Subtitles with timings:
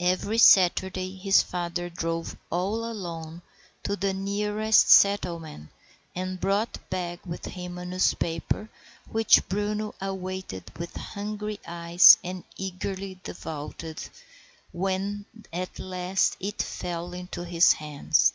[0.00, 3.40] Every Saturday his father drove all alone
[3.84, 5.70] to the nearest settlement
[6.14, 8.68] and brought back with him a newspaper,
[9.10, 14.02] which Bruno awaited with hungry eyes and eagerly devoured
[14.72, 18.34] when at last it fell into his hands.